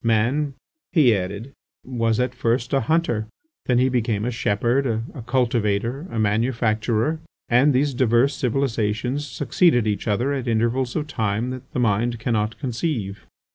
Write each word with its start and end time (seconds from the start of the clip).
"Man," 0.03 0.55
he 0.93 1.15
added, 1.15 1.51
"was 1.85 2.19
at 2.19 2.33
first 2.33 2.73
a 2.73 2.79
hunter, 2.81 3.27
then 3.67 3.77
he 3.77 3.87
became 3.87 4.25
a 4.25 4.31
shepherd, 4.31 4.87
a 5.13 5.21
cultivator, 5.27 6.07
a 6.09 6.17
manufacturer... 6.17 7.19
and 7.49 7.71
these 7.71 7.93
diverse 7.93 8.35
civilizations 8.35 9.27
succeeded 9.27 9.85
each 9.85 10.07
other 10.07 10.33
at 10.33 10.47
intervals 10.47 10.95
of 10.95 11.05
time 11.05 11.51
that 11.51 11.71
the 11.73 11.79
mind 11.79 12.17
cannot 12.17 12.57
conceive." 12.57 13.27